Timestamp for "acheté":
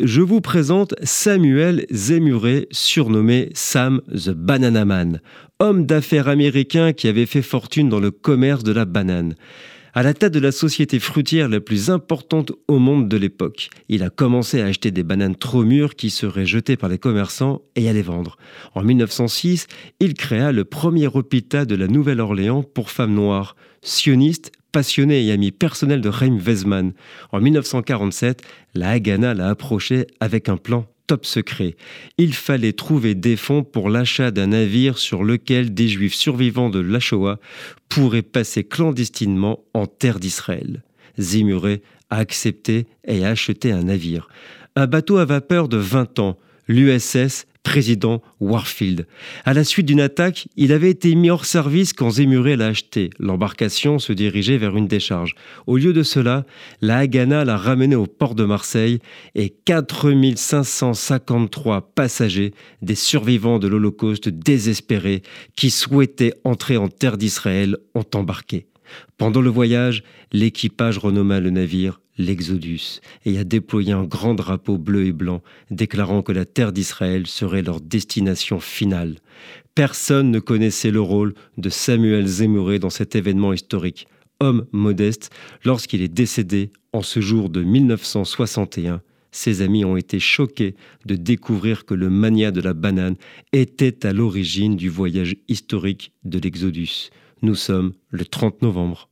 43.30-43.72, 52.68-53.10